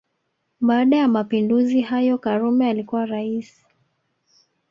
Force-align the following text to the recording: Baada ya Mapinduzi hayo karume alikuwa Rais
Baada 0.61 0.97
ya 0.97 1.07
Mapinduzi 1.07 1.81
hayo 1.81 2.17
karume 2.17 2.69
alikuwa 2.69 3.05
Rais 3.05 3.65